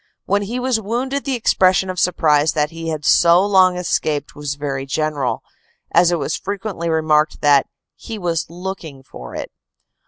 When 0.25 0.41
he 0.41 0.59
was 0.59 0.81
wounded 0.81 1.25
the 1.25 1.35
expression 1.35 1.87
of 1.87 1.99
surprise 1.99 2.53
that 2.53 2.71
he 2.71 2.87
had 2.89 3.05
so 3.05 3.45
long 3.45 3.77
escaped 3.77 4.33
was 4.33 4.55
very 4.55 4.83
general, 4.83 5.43
as 5.91 6.11
it 6.11 6.17
was 6.17 6.35
frequently 6.35 6.89
remarked 6.89 7.41
that 7.41 7.67
he 7.95 8.17
"was 8.17 8.47
looking 8.49 9.03
for 9.03 9.35
it." 9.35 9.51